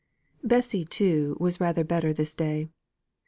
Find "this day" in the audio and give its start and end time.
2.11-2.69